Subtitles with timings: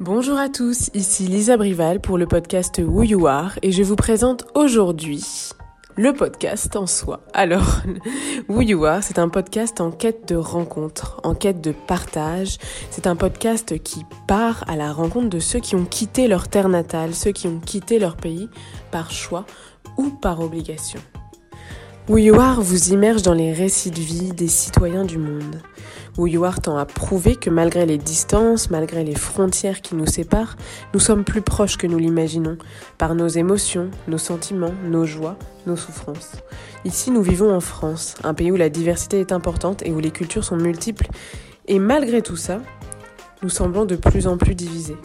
[0.00, 3.96] Bonjour à tous, ici Lisa Brival pour le podcast Who You Are et je vous
[3.96, 5.24] présente aujourd'hui
[5.96, 7.24] le podcast en soi.
[7.34, 7.80] Alors,
[8.48, 12.58] Who You Are, c'est un podcast en quête de rencontre, en quête de partage.
[12.90, 16.68] C'est un podcast qui part à la rencontre de ceux qui ont quitté leur terre
[16.68, 18.48] natale, ceux qui ont quitté leur pays
[18.92, 19.46] par choix
[19.96, 21.00] ou par obligation.
[22.08, 25.60] Who You Are vous immerge dans les récits de vie des citoyens du monde.
[26.42, 30.56] Are tend à prouver que malgré les distances, malgré les frontières qui nous séparent,
[30.94, 32.56] nous sommes plus proches que nous l'imaginons,
[32.96, 36.32] par nos émotions, nos sentiments, nos joies, nos souffrances.
[36.86, 40.10] Ici, nous vivons en France, un pays où la diversité est importante et où les
[40.10, 41.08] cultures sont multiples,
[41.66, 42.62] et malgré tout ça,
[43.42, 44.96] nous semblons de plus en plus divisés.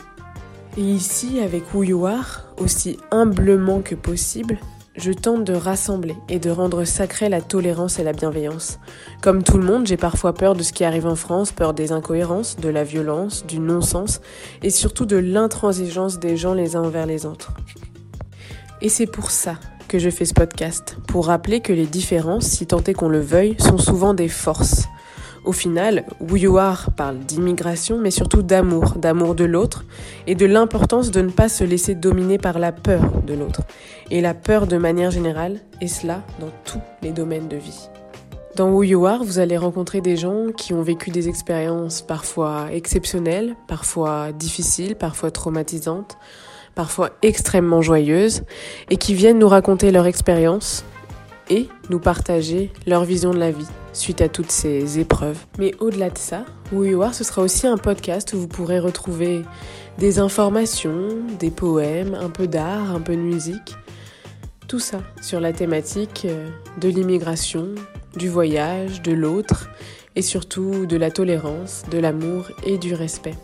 [0.77, 4.57] Et ici, avec Who Are, aussi humblement que possible,
[4.95, 8.79] je tente de rassembler et de rendre sacrée la tolérance et la bienveillance.
[9.21, 11.91] Comme tout le monde, j'ai parfois peur de ce qui arrive en France, peur des
[11.91, 14.21] incohérences, de la violence, du non-sens
[14.61, 17.53] et surtout de l'intransigeance des gens les uns envers les autres.
[18.81, 19.55] Et c'est pour ça
[19.87, 23.21] que je fais ce podcast, pour rappeler que les différences, si tant est qu'on le
[23.21, 24.87] veuille, sont souvent des forces.
[25.45, 29.83] Au final, Who You Are parle d'immigration, mais surtout d'amour, d'amour de l'autre,
[30.25, 33.61] et de l'importance de ne pas se laisser dominer par la peur de l'autre.
[34.09, 37.89] Et la peur de manière générale, et cela dans tous les domaines de vie.
[38.55, 42.67] Dans Who You Are, vous allez rencontrer des gens qui ont vécu des expériences parfois
[42.71, 46.17] exceptionnelles, parfois difficiles, parfois traumatisantes,
[46.73, 48.43] parfois extrêmement joyeuses,
[48.89, 50.85] et qui viennent nous raconter leur expérience
[51.49, 55.37] et nous partager leur vision de la vie suite à toutes ces épreuves.
[55.59, 59.43] Mais au-delà de ça, Are, ce sera aussi un podcast où vous pourrez retrouver
[59.97, 63.75] des informations, des poèmes, un peu d'art, un peu de musique.
[64.67, 66.49] Tout ça sur la thématique euh,
[66.79, 67.75] de l'immigration,
[68.15, 69.69] du voyage, de l'autre
[70.15, 73.35] et surtout de la tolérance, de l'amour et du respect.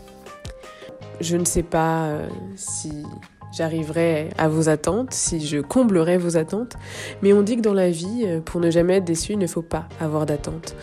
[1.20, 3.04] Je ne sais pas euh, si
[3.52, 6.76] j'arriverai à vos attentes, si je comblerai vos attentes.
[7.22, 9.46] Mais on dit que dans la vie, euh, pour ne jamais être déçu, il ne
[9.46, 10.74] faut pas avoir d'attentes.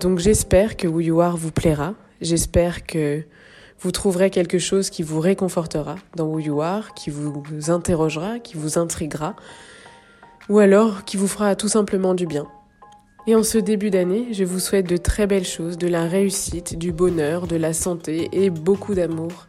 [0.00, 1.94] Donc j'espère que Who You Are vous plaira.
[2.20, 3.24] J'espère que
[3.80, 8.56] vous trouverez quelque chose qui vous réconfortera dans Who You Are, qui vous interrogera, qui
[8.56, 9.36] vous intriguera,
[10.48, 12.46] ou alors qui vous fera tout simplement du bien.
[13.26, 16.78] Et en ce début d'année, je vous souhaite de très belles choses, de la réussite,
[16.78, 19.46] du bonheur, de la santé et beaucoup d'amour.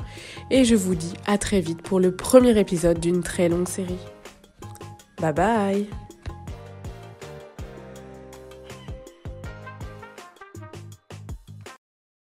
[0.50, 4.00] Et je vous dis à très vite pour le premier épisode d'une très longue série.
[5.20, 6.05] Bye bye